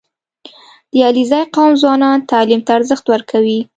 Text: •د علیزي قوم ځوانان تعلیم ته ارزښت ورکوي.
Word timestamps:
•د 0.91 0.93
علیزي 1.07 1.41
قوم 1.55 1.71
ځوانان 1.81 2.17
تعلیم 2.31 2.61
ته 2.65 2.71
ارزښت 2.77 3.05
ورکوي. 3.09 3.59